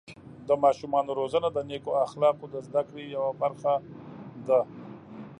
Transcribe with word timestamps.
د 0.47 0.49
ماشومانو 0.63 1.11
روزنه 1.19 1.47
د 1.53 1.57
نیکو 1.69 1.91
اخلاقو 2.05 2.45
د 2.53 2.55
زده 2.67 2.81
کړې 2.89 3.03
یوه 3.15 3.31
برخه 3.41 3.73
ده. 4.47 4.59